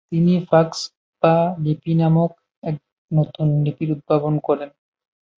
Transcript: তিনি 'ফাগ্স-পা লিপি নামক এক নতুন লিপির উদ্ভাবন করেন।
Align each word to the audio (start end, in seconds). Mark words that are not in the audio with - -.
তিনি 0.11 0.33
'ফাগ্স-পা 0.41 1.33
লিপি 1.63 1.93
নামক 1.93 2.31
এক 2.63 2.75
নতুন 3.11 3.47
লিপির 3.63 3.89
উদ্ভাবন 3.95 4.33
করেন। 4.47 4.69